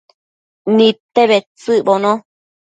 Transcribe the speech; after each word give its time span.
Nidte 0.77 1.27
bedtsëcbono 1.33 2.19